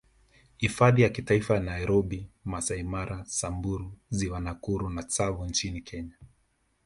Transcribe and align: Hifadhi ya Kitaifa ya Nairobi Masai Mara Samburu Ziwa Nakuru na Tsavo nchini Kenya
Hifadhi 0.57 1.01
ya 1.01 1.09
Kitaifa 1.09 1.53
ya 1.53 1.59
Nairobi 1.59 2.29
Masai 2.45 2.83
Mara 2.83 3.25
Samburu 3.25 3.93
Ziwa 4.09 4.39
Nakuru 4.39 4.89
na 4.89 5.03
Tsavo 5.03 5.45
nchini 5.45 5.81
Kenya 5.81 6.15